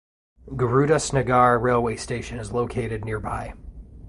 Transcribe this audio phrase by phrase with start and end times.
[0.55, 3.53] Gurudas Nagar railway station is located nearby.